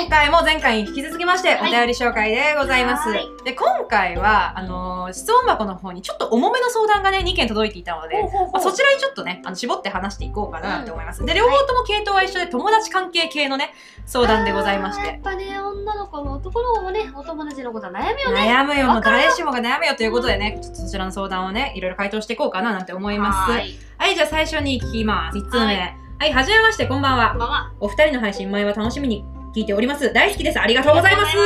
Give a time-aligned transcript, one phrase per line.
[0.00, 3.10] 今回も前回に引き続きまして、おはい便り紹介でございます。
[3.10, 11.24] はいで、今回は、あのー質問箱の方にちょっと重めの相談がね、2件届いていたので、ほうほうほうまあ、そちらにちょっとね、あの絞って話していこうかなって思います。
[11.24, 13.74] で、両方とも系統は一緒で、友達関係系のね、
[14.06, 15.18] 相談でございましあーやて。
[15.18, 18.40] っぱね、女の子も男の子もね、お友達のことは悩むよね。
[18.40, 23.50] 悩むよ、もう誰しもが悩むよということでね、ちょっとそちらの相談をね、いろいろ回答していこうかななんて思います。
[23.50, 24.14] はい、はーい。
[24.14, 25.38] じゃあ最初に聞きます。
[25.38, 25.60] 1つ目。
[25.60, 25.66] は、
[26.20, 27.34] はいはじめまして、こんばんは。
[27.34, 27.72] まま。
[27.80, 30.12] お二人の配信前は楽しみに聞いております。
[30.12, 30.60] 大好きです。
[30.60, 31.36] ありがとうございます。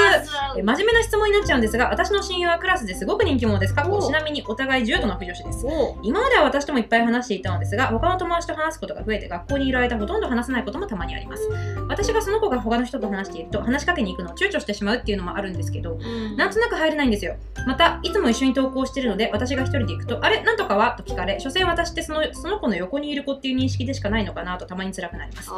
[0.56, 3.74] え真面目な質問になっちゃうんですが、私の親友はクラスですごく人気者です。
[3.74, 5.66] 過去ちなみにお互い重度の不女子です。
[5.66, 11.48] お今までは私ともいっぱい話していたのですが、他の友達と話すことが増えて、学校にいる間ほとんど話せないこともたまにあります。
[11.88, 17.36] 私がその子が他の人と話していると、話しかけに行くのを躊躇してしまうっていうのもあるんですけど、うんなんとなく入れないんですよ。
[17.66, 20.42] また、いつも一緒に投稿してるので、私が一人で行くと、あれ？
[20.42, 20.92] なんとかは？
[20.92, 25.50] と聞かれ、所詮私ってそのその子の横にいる子っていう認識でしかないのかなとたまに辛くなります。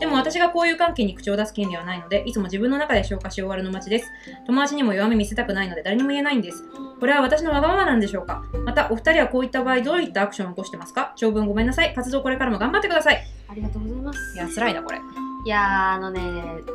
[0.00, 4.06] でも私がこういう関係に口を出す権利はないので、いつも自分の中で消化し終わるの待ちです。
[4.46, 6.64] 友達にも弱み見せたくないので誰にも言えないんです。
[7.00, 8.44] これは私のわがままなんでしょうか？
[8.64, 11.12] また、お二人はこういった場合どういったアクションを起こしてますか？
[11.16, 11.92] 長文ごめんなさい。
[11.94, 13.22] 活動これからも頑張ってください。
[13.48, 14.36] ありがとうございます。
[14.36, 14.98] いや、辛いな、これ。
[15.42, 16.20] いやーあのね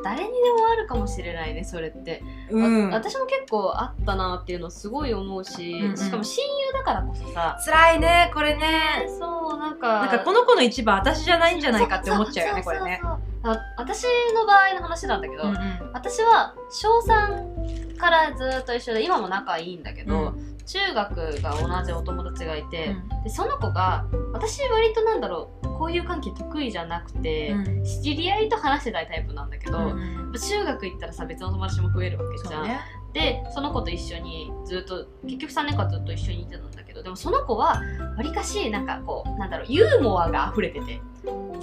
[0.03, 2.89] 誰にでもあるかもしれないねそれって、うん。
[2.89, 9.05] わ私も結構あったなっていうのすごい思うし、うんうんしかも親友だからこそさ辛いね、これね。
[9.19, 13.01] そうなんかなんかこの子の一番私じゃないんじゃないかって思っちゃうよね、これね。
[13.77, 15.91] 私の場合の話なんだけど、うんうん。
[15.93, 23.23] 私は小3からずっと一緒で今も仲いいんだけど、う中学が同じお友達がいて、うん。
[23.23, 27.83] でその子が私割となんだろうこういう関係得意じゃなくて、うん。
[27.83, 32.79] 知り合いと話してたいタイプなんだけど、うん中学行ったらさ別の友達も増えるわけじゃん、ね。
[33.13, 37.81] でその子と一緒にずっと結局3年間ずっと一緒にいてたんだけどでもその子は
[38.17, 41.01] わりかしなんかこうなんだろうユーモアが溢れてて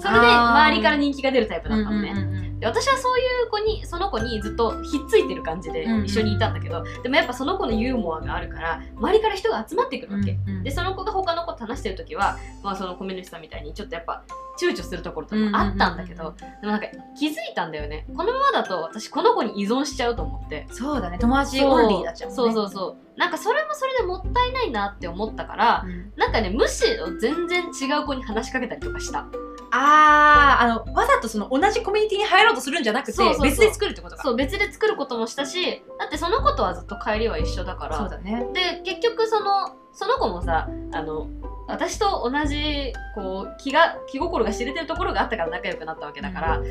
[0.02, 6.04] それで周りから人気が出るタイプだったのね、うんうんうんで私はそういう子にその子にずっとひっついてる感じでうんうん。
[6.04, 14.22] 一緒にいたんだけど、でもやっぱその子のユーモアがあるから周りから人が集まってくるわけ、うんうんでその子が他の子と話してる時は、まあ、その米主さんみたいにちょっとやっぱ
[14.60, 16.86] 躊躇するところとかもあったんだけど、うんうんでもなんか
[17.18, 18.06] 気づいたんだよね。
[18.16, 20.68] このままだと私この子に依存しちゃうと思って。
[20.70, 22.52] そうだね、友達オンリーになっちゃうもんね。
[22.54, 23.18] そうそうそう。
[23.18, 26.12] なんかそれもそれでもったいないなって思ったから、うん。
[26.16, 29.26] なんかねむしろ全然違う子に話しかけたりとかした
[29.72, 34.22] あー、あの、わざとその同じコミュニティに入ろうとするんじゃなくてそうそうそう、別で作るってことか。
[34.22, 37.96] そう別で作ることもしたしだってその子とはずっと帰りは一緒だから。
[37.96, 38.46] そうだね。
[38.52, 41.28] で結局そのその子もさあの
[41.68, 46.62] 私と同じこう気が気心が知れてるところがあったから仲良くなったわけだから、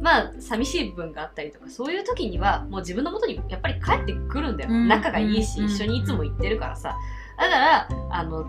[0.00, 4.88] まあ寂しい部分があったりとかそういう時にはもう自分の元にやっぱり帰ってくるんだよ、うん。
[4.88, 5.66] 仲がいいし、うん。
[5.66, 6.96] 一緒にいつも行ってるからさ。
[7.36, 8.46] だからあの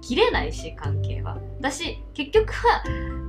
[0.00, 1.38] 切れないし関係は。
[1.60, 2.82] だし結局は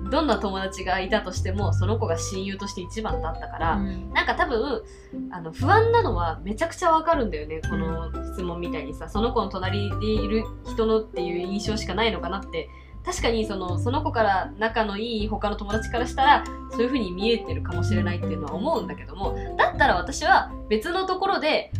[0.09, 4.13] どんな友達がいたとしてもその子が親友として一番だったから、うん。
[4.13, 4.83] なんか多分
[5.31, 12.69] あの不安なのはめちゃくちゃわかるんだよねこの質問みたいにさその子の隣でいる人のっていう印象しかないのかなって。
[13.03, 21.71] 確かにそのその子から仲のいい他の友達からしたらそういう風に見えてるかもしれないっていうのは思うんだけどもだったら私は別のところで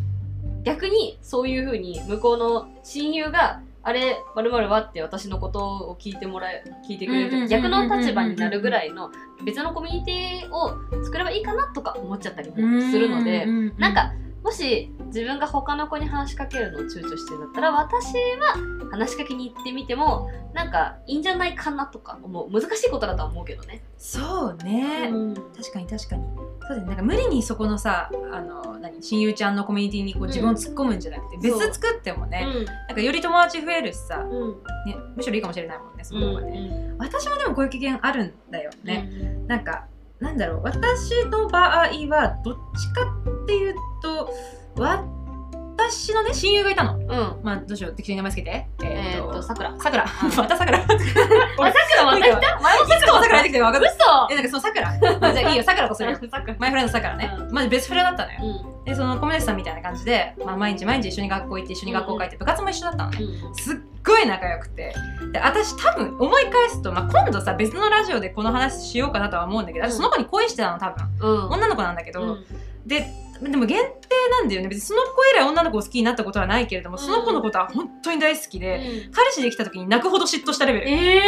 [0.63, 9.11] 逆にそういう風に向こうの親友があれまるはって私のことを聞いてもらえ聞いてくれると逆の立場になるぐらいの
[9.43, 13.45] 別のコミュニティを作ればいいかなとか思っちゃったりもするので、
[13.77, 23.83] なん、かもし自分が他の子に話しかけるのを躊躇してるんだったら私は話しかけに行ってみてもなんかいいんじゃないかなとか思う難しいことだとは思うけどね。
[23.97, 25.09] そうね。
[25.11, 26.25] うん確かに確かに。
[26.71, 26.87] そうだね。
[26.87, 32.47] なんか無理にそこのさ、あの、何、親友ちゃんのコミュニティにこう自分を突っ込むんじゃなくて、別そう作ってもね、
[32.87, 34.49] なんかより友達増えるしさ、うんうん
[34.85, 36.95] ね、むしろいいかもしれないもんね、そうんの方がね。
[36.97, 39.03] 私もでもこういう経験あるんだよね。
[39.03, 39.85] ねなんか、
[40.19, 43.01] なんだろう、私の場合は、どっちか
[43.43, 44.33] っていうと、
[44.77, 45.01] 私
[46.13, 46.97] のね、親友がいたの。
[46.97, 47.07] うん
[47.43, 48.67] まあ、どうしよう、適当に名前つけて。
[48.83, 49.75] ええーっとさくら。
[49.79, 50.05] さくら。
[50.37, 50.79] またさくら。
[50.79, 53.89] あさくらまた来た前もさくらさくら出てきて分かった。
[54.27, 55.19] 嘘え、なんかそのさくら。
[55.19, 56.17] まあじゃあいいよ、さくらとするよ。
[56.17, 57.35] さくらマイフレンドさくらね。
[57.37, 58.59] うんまじベストフレンドだったのよ。
[58.65, 63.19] うんで、そのコミュニティさんみたいな感じで、まあ、毎日毎日一緒に学校行って、一緒に学校帰って、部活も一緒だったのね。
[63.21, 64.95] うんすっごい仲良くて。
[65.31, 71.07] で、私多分思い返すと、まあ、今度さ、別のラジオでこの話しようかなとは思うんだけど、私その子に恋してたの、多分。
[71.19, 72.45] うん女の子なんだけど、うん
[72.87, 73.05] で、
[73.49, 73.85] でも限定
[74.29, 74.67] なんだよね。
[74.67, 78.77] 別にその子以来女の子を好きになったことはないけれども、その子のことは本当に大好きで、
[79.07, 80.89] うん彼氏できた時に泣くほど嫉妬したレベル。
[80.89, 81.19] え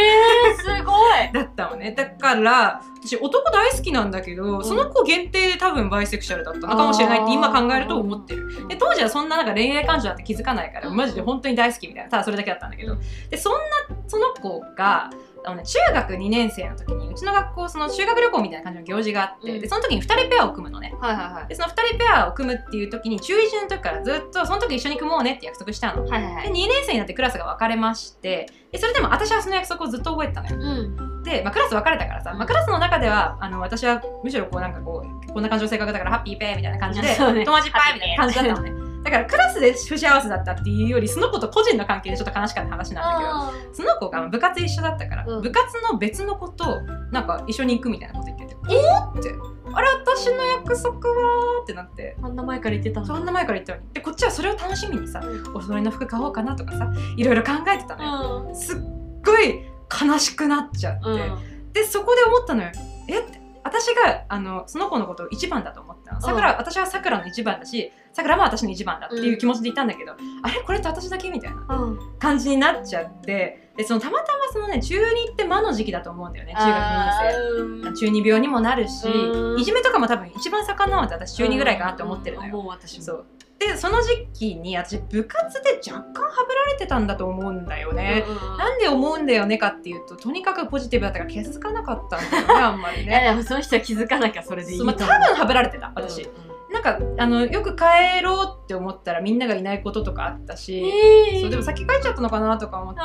[0.56, 1.92] ー、すごい だったのね。
[1.92, 8.68] だから、私男大好きなんだけど、んその子限定で多分バイセクシャルだったのかもしれないって今考えると思ってる。
[8.68, 12.96] で、当時はそんななんか恋愛感情だって気づかないから、うんマジで本当に大好きみたいな、ただそれだけだったんだけど。
[13.30, 13.60] で、そんな、
[14.08, 15.10] その子が、
[15.46, 19.62] あのね、中学2年生の時にうちの学校その修学旅行みたいな感じの行事があって、うん。
[19.62, 20.94] でその時に2人ペアを組むのね。
[21.00, 26.06] はいはいでその2人ペアを組むっていう時に中1の時からずっとその時一緒に組もうねって約束したの。
[26.06, 26.48] はいはいはい。
[26.48, 30.56] で2年生になってクラスが分かれましてでそれでも私はその約束をずっと覚えてたのよ。
[30.60, 31.24] うん。
[31.24, 37.46] で、まあ、クラス分かれたからさ、まあ、クラスの中ではあの私はむしろこうなんかこうこんな感じの性格だからハッピーペーみたいな感じで、 ね。
[37.46, 38.83] 友達いっぱいみたいな感じだったのね。
[39.04, 45.42] だからクラスで不幸せだったっていうよりその子と個人の関係でちょっと悲しかった話なんだけどその子が部活一緒だったから、うん。
[45.42, 49.34] 部活の別の子となんか一緒に行くみたいなこと言ってて「おーって。
[49.76, 52.16] あれ私の約束は?」ってなって。
[52.22, 53.94] あんな前から言ってたんだそんな前から言ったのに。
[53.94, 55.22] でこっちはそれを楽しみにさ
[55.54, 58.56] お揃いの服買おうかなとかさいろいろ考えてたのよ、うん。
[58.56, 58.80] すっ
[59.26, 61.74] ごい悲しくなっちゃって、うん。
[61.74, 62.70] でそこで思ったのよ。
[63.10, 63.20] え？
[63.20, 63.42] って。
[63.66, 66.22] 私があのその子のことを一番だと思ったの。
[66.22, 70.14] さくら私はさくらの一番だしさくらも私の一番だっていう気持ちでいたんだけど、
[70.44, 70.62] あれ？
[70.62, 71.30] これって私だけ？
[71.32, 72.00] みたいなうん。
[72.20, 77.98] 感じになっちゃってでそのたまたまそのね中2って魔の時期だと思うんだよね中学2年生。
[77.98, 79.60] 中二病にもなるしうん。
[79.60, 83.26] いじめとかも多分一番盛んなのって私中2ぐらいかなって思ってるのよ、もう私もそう。
[83.60, 88.58] でその時期に私部活で若干はぶられてたんだと思うんだよね、うんうん。
[88.58, 101.42] なんで思うんだよねかっていうととにかくポジティブだったから気づかなかったんだよねあんまり いやねでもその人は気づかなきゃそれでいいそうまあ、と思う多分はぶられてた私、うんなんかあのよく帰ろうって思ったらみんながいないこととかあったし、えー。
[101.42, 103.00] そうでも先帰っちゃったのかなとか思って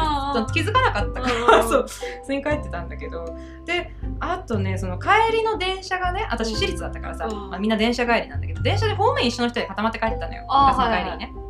[0.55, 1.89] 気づかなかったから、うん そう普
[2.25, 3.37] 通に帰ってたんだけど。
[3.67, 7.51] であとねその帰りの電車がね私私立だったからさ、うん。
[7.51, 10.47] まあ、みんな電車帰りなんだけど電車で方面一緒の人で固まって帰ってたのよ。
[10.49, 11.49] あー部活の帰りにね。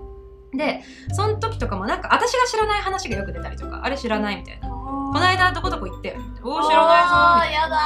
[0.52, 0.82] で
[1.12, 4.67] その時とかもなんか私が知らない話がよく出たりとかあれ知らないみたいな
[5.12, 7.76] この間どこどこ行ったよおー知らないぞやだ。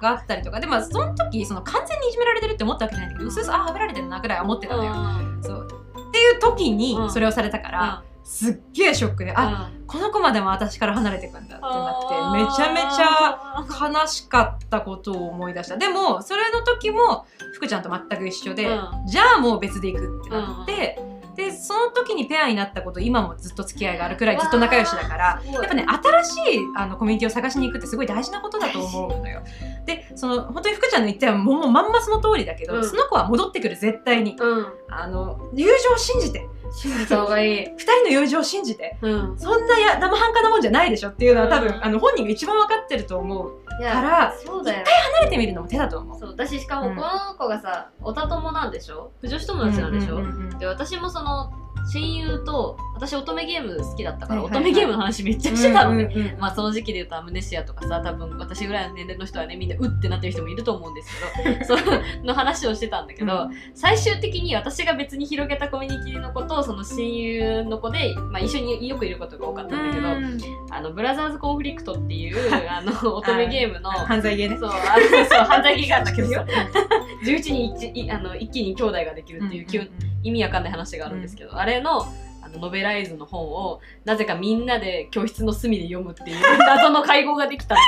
[0.00, 0.60] があったりとか。
[0.60, 5.42] でもその時その完全にいじめられてるって思ったわけじゃないんだけどうすうすあはぶられてるなぐらいは思ってたのよ、うん。
[5.42, 5.68] そう。
[6.08, 7.10] っていう時にうん。
[7.10, 15.76] それをされたから、すっげえショックで、あこの子までも私から離れていくんだってなってめちゃめちゃ悲しかったことを思い出した。
[15.76, 19.06] でもそれの時も福ちゃんと全く一緒で、うん。
[19.06, 20.98] じゃあもう別で行くってなって、
[21.34, 25.86] でその時にペアになったこと今もずっと付き合いがあるくらいずっと仲良しだからやっぱね
[26.24, 29.42] 新しいあのコミュニティを探しに行くってすごい大事なことだと思うのよ。
[29.86, 32.88] でその本当に福ちゃんの言ったようにもうまんまその通りだけど、うん。
[32.88, 34.36] その子は戻ってくる絶対に。
[34.38, 34.66] うん。
[34.88, 37.58] あの友情を信じて信じた方がいい。
[37.60, 38.96] 二人の友情を信じて。
[39.02, 39.38] うん。
[39.38, 41.84] そんなや生半可なもんじゃないでしょっていうのは多分、うん。
[41.84, 43.62] あの本人が一番分かってると思う。
[43.78, 44.84] からそうだよ。
[45.14, 46.18] 離れてみるのも手だと思う。
[46.18, 49.12] そう私しかもうんこの子がさおた友なんでしょ？
[49.20, 51.52] 不女子友達なんでしょ、うで私もその
[51.90, 56.38] 親友と私乙女ゲーム好きだったから、乙女ゲームの話めっちゃしてたのね、うんうんうん。
[56.38, 61.10] まあその時期で言うとアムネシアとかさ多分私ぐらいの年齢の人はねみんなうってなってる人もいると思うんです
[61.42, 61.76] けど そ
[62.22, 70.38] の話をしてたんだけど、う最終的に私が別に広げたコミュニティの子とその親友の子で、まあ、一緒によくいることが多かったんだけど、うん。
[70.70, 72.38] あのブラザーズコンフリクトっていう
[72.68, 74.56] あの乙女ゲームの犯罪ゲーね。
[74.58, 76.46] そう犯罪ゲーがあったけどさ。
[77.24, 82.06] 11人一いあの一気に兄弟ができるっていう、うんうん意味わかんない話があるんですけど、あれの
[82.44, 87.82] あのノベライズの本をなぜかみんなで教室の隅で読むっていう謎の会合ができたんで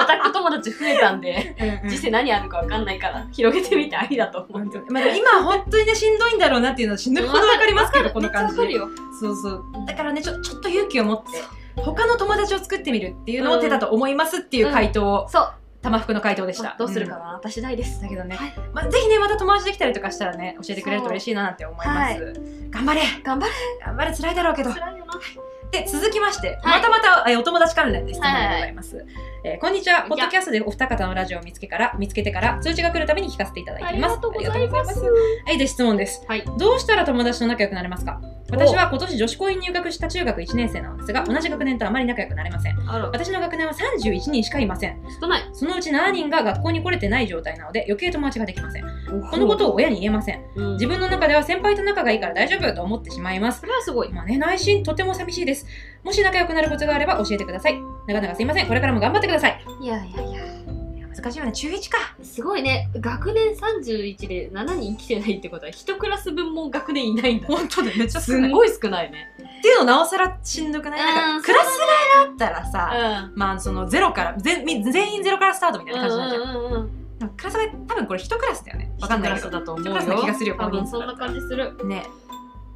[0.00, 1.90] オタク友達増えたんでうんうん。
[1.90, 9.64] 人生何あるかわかんないから広げてみてありだと思う本当にまあ、でも今本当にねしんどいんだろうなっていうのは死ぬほどわかりますけどこの感じめっちゃわかるよそうそう。
[9.86, 11.42] だからねちょちょっと勇気を持って
[11.82, 15.52] 他の友達を作ってみるっていうのを手だと思いますっていう回答を、そう
[15.86, 17.18] 玉服の回答でした、どうするかん。
[17.20, 18.02] な、私大です。
[18.02, 18.52] だけどね、はい。
[18.74, 22.32] まあ、ぜひねまた友達できたりとかしたらね教えてくれると嬉しいななんて思います、は
[22.70, 23.02] 頑張れ。
[23.22, 23.52] 頑張れ。
[23.84, 24.14] 頑張れ。
[24.14, 24.72] 辛いだろうけど。
[24.72, 25.14] 辛いよな。
[25.70, 26.80] で続きまして、はい。
[26.80, 29.06] またまた、えーお友達関連で質問はいでございます、
[29.44, 34.12] えーこんにちはポッドキャストでお二方のラジオを見つけから見つけてから通知が来るたびに聞かせていただいています。
[34.12, 35.00] ありがとうございます。
[35.00, 36.24] はいで質問です。
[36.26, 36.44] はい。
[36.56, 38.20] どうしたら友達と仲良くなれますか？
[38.50, 42.90] 私は今年女子校に入学した中学1年生なのですが同じ学年とあまり仲良くなれません。
[42.90, 43.06] あら。
[43.06, 45.00] 私の学年は31人しかいません。
[45.20, 45.48] 少ない。
[45.52, 48.84] そのうち7人が学校に来れてない状態なので余計友達ができません。
[49.30, 50.42] このことを親に言えません。
[50.54, 50.72] うん。
[50.74, 53.60] 自分の中では先輩と仲がいいから大丈夫と思ってしまいます。
[53.60, 54.12] それはすごい。
[54.12, 55.66] まあね、内心とても寂しいです。
[56.04, 57.80] もし仲良くなるコツがあれば教えてください。
[58.06, 58.66] なかなかすいません。
[58.66, 59.60] これからも頑張ってください。
[59.80, 60.55] いやいやいや
[61.16, 61.52] 難しいよね。
[61.52, 61.98] 中1か。
[62.22, 71.00] すごいね学年31で7人来てないってことは1クラス分も学年いないんだ本当だめっちゃすんごい少ないねっていうのなおさらしんどくない？
[71.00, 71.70] なんうんかクラス替
[72.22, 76.42] えがあったらうさ、んまあそのゼロから全み全員ゼロからスタートみたいな感じになっちゃう。
[76.42, 78.92] うんうんうんでもクラス替え多分これ一クラスだよね。
[79.00, 79.48] わかんないけど。
[79.48, 82.06] 一クラスだと思うよ一クラスな気がするよ多分この人数そんな感じするね。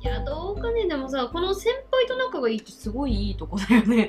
[0.02, 4.08] いやどうかねでもさこの先輩と仲がいいってすごいいいとこだよね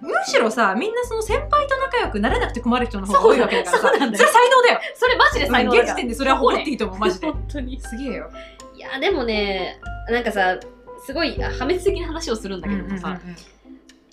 [0.00, 3.88] むしろさ、みんなその先輩と仲良くなれなくて困る人の方が多いわけだからさ。
[3.90, 4.80] そうなんだよれ才能だよ。
[4.94, 7.26] それマジで才能だから現時点でそれは誇っていいと思う、マジで。
[7.26, 8.30] 本当にすげえよ。
[8.74, 10.58] いやでもねなんかさ
[11.04, 13.20] すごいあ破滅的な話をするんだけどさ、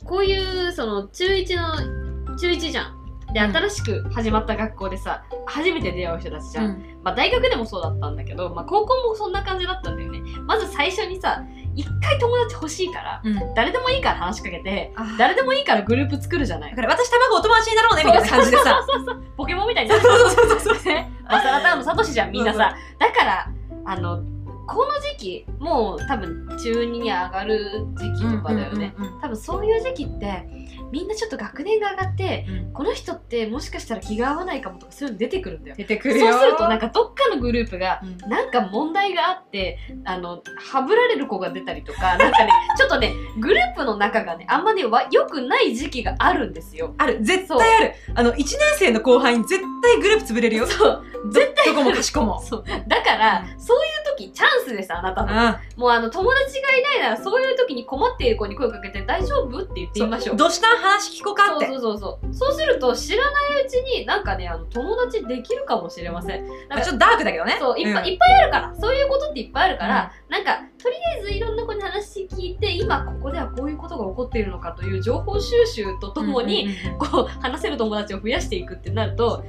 [0.03, 3.55] こういうその中1の中1じゃんでうん。
[3.55, 6.99] 新しく始まった学校でさ初めて出会う人たちじゃん、うん。
[7.03, 10.21] まあ大学でもそうだったんだけど、まあ高校もそんな感じだったんだよね。
[10.45, 11.43] まず最初にさ
[11.75, 13.53] 一回友達欲しいからうん。
[13.53, 15.17] 誰でもいいから話しかけてあー。
[15.17, 16.71] 誰でもいいからグループ作るじゃない。
[16.71, 18.63] だから私卵お友達になろうねみたいな感じでさ。
[18.63, 19.23] そうそうそうそう。
[19.37, 20.83] ポケモンみたいになってそうそうそうそう。
[20.85, 21.11] ね。
[21.25, 22.75] マサラタウンのサトシじゃんみんなさ。
[22.97, 23.51] だから
[23.85, 24.21] あの
[24.67, 29.21] この時期もう多分中2に上がる時期とかだよね、うんうんうんうん。
[29.21, 30.45] 多分そういう時期って
[30.91, 32.73] みんなちょっと学年が上がってうん。
[32.73, 35.75] この人ってもしかしたら気が合わないかもとかそういうの出てくるんだよ。
[35.77, 38.29] 出てくそうるよするとなんかどっかのグループがうん。
[38.29, 46.93] なんか問題があってあのはぶられる子が出たりとかなんかね ちょっとねグループの仲がねあんまねわ良くない時期があるんですよ。
[46.97, 47.19] ある。
[47.21, 47.93] 絶対ある。
[48.15, 50.67] あの1年生の後輩に絶対グループ潰れるよ。
[50.67, 51.03] そう。
[51.31, 52.41] 絶対どこもかしこも。
[52.41, 52.63] そう。
[52.87, 55.29] だから、そういう時チャンスですあなたの。
[55.29, 59.59] あもうあの友達がいないならそういう時に困っている子に声をかけて大丈夫？
[59.59, 60.35] って言ってみましょう。
[60.35, 60.73] どうした？
[60.73, 61.67] ん話聞こうかって。
[61.67, 62.33] そうそうそうそう。
[62.33, 66.47] そうすると知らないうちになんかねあの友達できるかもしれません。
[66.47, 67.57] なんかまあちょっとダークだけどね。
[67.59, 68.09] そういっぱい、うん。
[68.13, 68.75] いっぱいあるから。
[68.79, 76.69] そういうことっていっぱいあるから、なんかとりあえずいろんな子に話聞いて今ここではこういうことが起こっているのかという情報収集とともに、
[76.99, 79.43] こう話せる友達を増やしていくってなると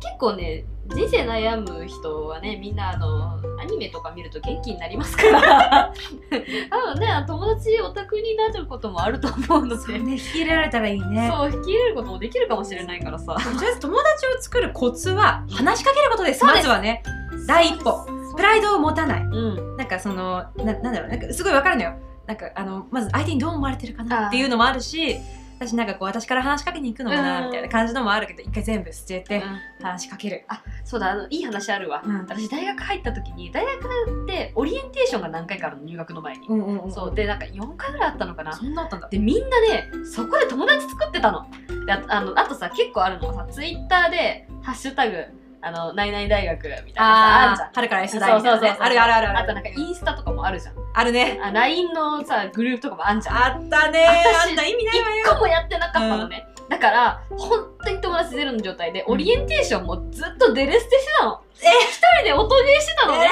[0.00, 5.92] 結構ね人生悩む人はねみんなあのアニメとか見ると元気になりますから。
[6.70, 9.82] 多分ね友達オタクになることもあると思うので。
[9.82, 11.30] そうね引き入れられたらいいね。
[11.32, 13.34] そう引き入れることもできるかもしれないからさ。
[13.34, 16.44] とりあえず友達を作るコツは話しかけることです。
[16.44, 17.02] まずはね
[17.46, 18.06] 第一歩。
[18.36, 19.22] プライドを持たない。
[19.22, 19.76] うん。
[19.76, 21.94] なんかそのななんだろうなんかすごいわかるのよ。
[22.26, 25.16] なんかあのまず相手にどう思われてるかなっていうのもあるし
[25.60, 27.46] 私なんかこう私から話しかけに行くのもなうん。
[27.48, 29.42] みたいな感じのもあるけど一回全部捨てて
[29.82, 30.44] 話しかける。
[30.48, 32.18] あそうだあのいい話あるわ、うん。
[32.20, 38.54] 私大学入った時に大学でオリエンテーションが何回かあるの入学の前に、うんうんうんそうでなんか4回ぐらいあったのかな。
[38.54, 39.08] そんなあったんだ。
[39.10, 41.46] でみんなねそこで友達作ってたの。
[41.84, 45.26] でああのあとさ結構あるのはさツイッターで「ハッシュタグ
[45.62, 47.70] あの何々大学」みたいなさあんじゃん。
[47.74, 48.60] 春から S そう大みたいなね。
[48.60, 50.74] そうそうそうあるあるあるあとなんかインスタとかもあるじゃん。
[50.94, 51.38] あるね。
[51.42, 53.36] あ LINE のさグループとかもあんじゃん。
[53.36, 54.06] あったね。
[54.24, 55.24] 私あんな意味ないわよ。
[55.24, 61.40] 一個もやってなかったのね、だから本当に友達ゼロの状態でオリエンテーションもずっとデレステしてたの。
[61.62, 61.66] え？
[61.90, 63.28] 一人で音ゲーしてたのね。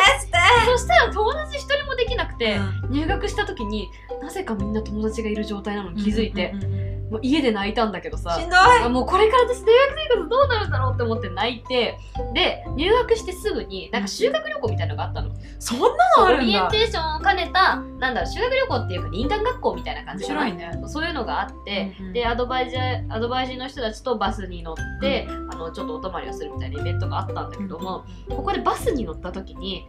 [0.66, 2.58] そしたら友達一人もできなくて、
[2.90, 3.88] 入学した時に
[4.20, 8.36] なぜかみんな友達がいる状態なのに気づいて、うんうんうんうんもう家で泣いたんだけどさ。
[8.38, 8.58] しんどい。
[8.84, 11.98] あもうこれから私大学生活どうなるんだろうって思って泣いて。
[12.34, 22.12] で入学してすぐになんか修学旅行みたいなのがあったの、そんなのあオリエンテーションを兼ねたなんだろう修学旅行っていうか林間学校みたいな感じか白いねそういうのがあって、うんうん。
[22.12, 29.86] でアドバイザーアドバイザーの人たちとバスに乗って、あのちょっとお泊まりをするみたいなイベントがあったんだけども、ここでバスに乗った時に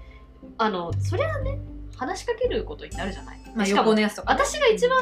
[0.58, 1.60] あのそれはね
[1.98, 4.98] 話しかけることになるじゃない、まあしかも横のやつとか私が一番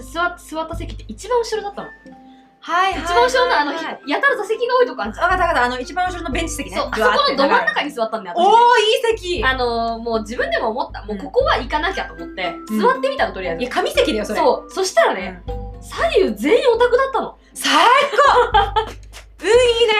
[0.00, 5.30] 座座った席って一番後ろだったの、はいはい一番後ろのあの、やたら座席が多いとこあるじゃん。
[5.30, 5.64] わかったわかった。
[5.64, 6.76] あの一番後ろのベンチ席ね。
[6.76, 6.88] そう。
[6.92, 8.46] あそこのど真ん中に座ったんだよ私。
[8.46, 9.44] おおいい席。
[9.44, 11.04] あのもう自分でも思った。
[11.04, 12.80] もうここは行かなきゃと思って、うん。
[12.80, 14.38] 座ってみたのとりあえず、いや紙席だよそれ。
[14.38, 14.70] そう。
[14.70, 15.42] そしたらね、
[15.80, 17.36] 左右全員オタクだったの。
[17.52, 17.72] 最
[18.52, 19.11] 高
[19.42, 19.92] うんいいね。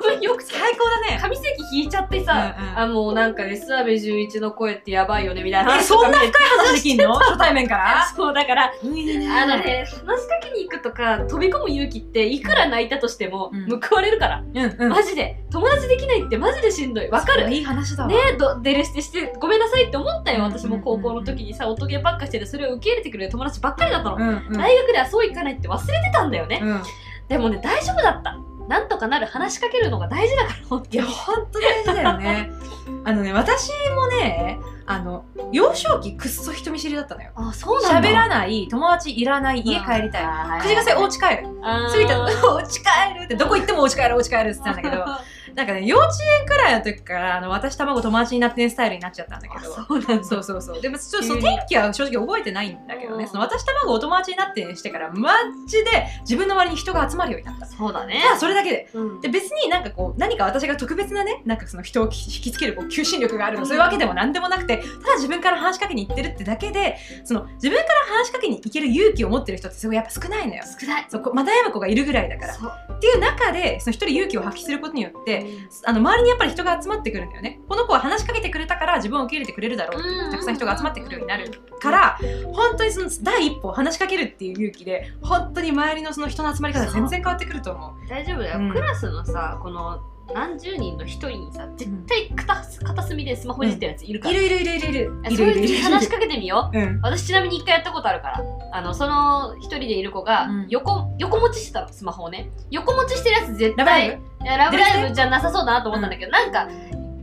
[0.00, 1.18] そうよくて最高だね。
[1.20, 2.78] 紙席引いちゃってさ、うんうん。
[2.78, 5.80] あもうなんかね諏訪部純一の声ってやばいよねみたいな。
[5.82, 7.14] そんな深い話できんの？
[7.18, 8.06] 初対面から？
[8.14, 9.28] そうだからうんいいね。
[9.30, 13.80] あのね話しかけに行くとか飛び込む勇気っていくら泣いたとしてもうん。
[13.80, 14.88] 報われるから、うんうん。
[14.90, 15.36] マジで。
[15.52, 17.08] 友達できないってマジでしんどい。
[17.08, 17.50] わかる？
[17.50, 18.08] いい話だわ。
[18.08, 20.38] ねえどデレステしてごめんなさいって思ったよ。
[20.44, 24.52] うん私も高校の時にさ音ゲーばっかしててそれを受け入れてくれる友達ばっかりだったの、うんうん。
[24.58, 26.82] 大学ではそういかないって忘れてたんだよね、うん。
[27.28, 28.36] でもね大丈夫だった
[28.70, 31.14] なんとかなる話しかけるのが大事だから本いや当に。
[31.14, 32.50] ほんと大事だよね。
[33.04, 37.30] あのね私もねあの幼少期くっそ人見知りだったのよ。
[37.34, 38.08] あそうなんだ。
[38.08, 40.24] 喋らない友達いらない家帰りたい。
[40.58, 41.48] い口癖お家帰る。
[41.62, 42.18] 過ぎた。
[42.18, 42.24] ら
[42.54, 45.04] お家帰るってどこ行ってもお家帰るお家帰るって言ってたんだけど
[45.54, 50.24] なんかね幼稚園くらいの時からあの私卵友達になってねスタイルになっちゃったんだけあどそうなんだ。
[50.24, 50.80] そうそうそう。
[50.80, 53.28] でもちょっとそ天気は正直覚えてないんだけどね、うん。
[53.28, 55.32] その私卵お友達になってしてからマ
[55.66, 57.66] ジで自分の周りに人が集まるようになった。
[57.66, 58.20] そうだね。
[58.22, 58.88] ただそれだけで。
[58.94, 59.20] うん。
[59.20, 63.66] で別になんかこう何か私が特別なねなんかその人を引きつけるこう求心力があるの、うん。
[63.66, 70.62] そういうわけでも何でもなくてただ自分から話しかけに行ってるってだけでその自分から話しかけに行ける勇気を持ってる人ってすごいやっぱ少ないのよ。
[70.80, 71.06] 少ない。
[71.08, 72.54] そうまたやむ子がいるぐらいだから。
[72.54, 72.72] そう。
[72.92, 75.46] っていう中でその一人勇気を発揮することによって
[75.84, 77.60] あの周りにやっぱり人が集まってくるんだよね。
[77.68, 81.50] この子は話しかけてくれたから自分を受け入れてくれるだろうってたくさん人が集まってくるようになる
[81.80, 82.18] から
[82.52, 88.08] 本当にその第一歩話しかけるっていう勇気で本当に周りのその人の集まり方が全然変わってくると思う。
[88.08, 88.72] 大丈夫だよ、うん。
[88.72, 90.02] クラスのさこの
[90.34, 95.22] 何十人の一人にさ絶対片す片隅でスマホいじってるやついるから、いるいるいるいるいる。
[95.30, 95.82] いるいるいる。
[95.82, 96.78] 話しかけてみよう。
[96.78, 97.00] うん。
[97.02, 98.44] 私ちなみに一回やったことあるから。
[98.72, 100.66] あのその一人でいる子がうん。
[100.68, 102.50] 横,、横持ちしてたのスマホをね。
[102.70, 105.14] 横持ちしてるやつ絶対ラブライブ？
[105.14, 106.68] じゃなさそうだなと思ったんだけど、なんか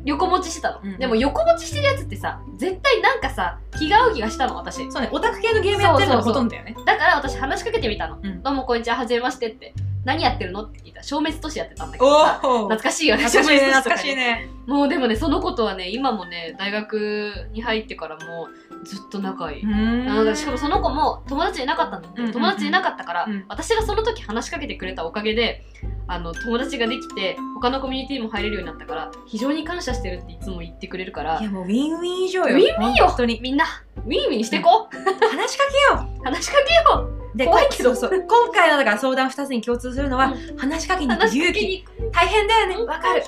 [0.05, 0.99] 横持ちしてたの、うん。
[0.99, 4.91] でも横持ちしてるやつってさ絶対なんかさ気が合う気がしたの私。
[4.91, 6.75] そうねオタク系のゲームやってるのがほとんどだよね。
[6.85, 8.43] だから私話しかけてみたの、うん。
[8.43, 9.73] どうもこんにちははじめましてって
[10.07, 10.63] 何やってるの？
[10.63, 10.97] って聞いた。
[10.97, 13.23] ら消滅都市やってたんだけど懐かしいよね。
[13.23, 14.49] 懐かしいね懐かしいね。
[14.65, 18.47] もうでもねその子とはね今もね大学に入ってからも
[18.83, 22.33] ずっと仲いい、うーあのしかもその子も友達いなかったんだって、うんうんうん。
[22.33, 23.45] 友達いなかったから、うん。
[23.47, 25.63] 私がその時話しかけてくれたおかげで
[26.07, 32.55] あの友達ができて他のコミュニティも入れるようになったから非常に感謝してるっていつも言ってくれるからいやもうウィンウィン以上よ。
[32.55, 33.07] ウィンウィンよ。
[33.07, 33.39] 本当に。
[33.41, 33.65] みんな。
[33.97, 37.95] ウィンウィンしてこう、話しかけよ話しかけようで怖いけど。
[37.95, 41.85] そう今回のだから相談2つに共通するのは、う話しかけに行く勇気。
[42.11, 42.75] 大変だよね。
[42.75, 42.87] うん。
[42.87, 43.23] わかる。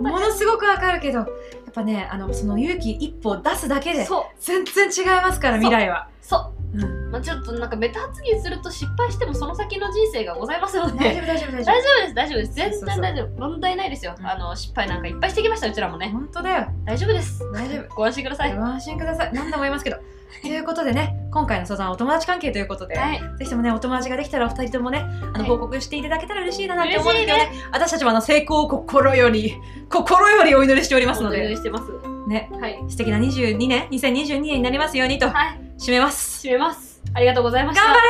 [0.00, 1.26] ものすごくわかるけどやっ
[1.72, 4.06] ぱねあのその勇気一歩出すだけで
[4.38, 6.62] 全然違いますから未来は、そう。
[6.74, 10.98] うん、まあ、ちょっとなんかベタ発言すると失敗してもその先の人生がございますので。
[10.98, 12.54] 大丈夫大丈夫大丈大丈夫です大丈夫です。
[12.54, 13.40] 全然大丈夫。
[13.40, 14.26] 問題ないですよ、うん。
[14.26, 16.08] あの失敗なんかいっぱいしてきましたうちらも夫ね。
[16.08, 16.68] 本当だよ。
[16.84, 17.44] 大丈夫です。
[17.52, 17.88] 大丈夫。
[17.94, 18.56] ご安心ください。
[18.56, 19.32] ご安心ください。
[19.34, 19.96] 何度も言いますけど。
[20.40, 23.20] ということでね今回の相談はお友達関係ということで、はい。
[23.38, 25.42] ぜひともねお友達ができたらお二人ともねあの、はい。
[25.44, 27.50] 報告していただけたら嬉しいななんて思うんですけね。
[27.72, 29.54] 私たちもあの成功を心より
[29.88, 31.90] 心よりお祈りしておりますのお願でいしてます。
[32.28, 32.50] ね。
[32.60, 32.78] はい。
[32.88, 35.60] 素敵な22年2022年になりますようにとはい。
[35.78, 36.46] 締めます。
[36.46, 37.02] 締めます。
[37.14, 37.84] ありがとうございました。
[37.84, 38.08] 頑張れ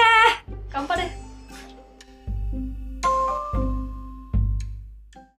[0.72, 1.21] 頑張れ